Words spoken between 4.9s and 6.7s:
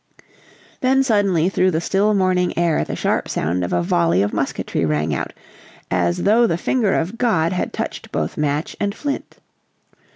out "as though the